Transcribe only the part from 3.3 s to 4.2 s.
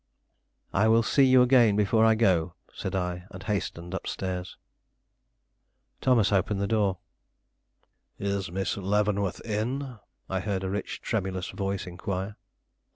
hastened up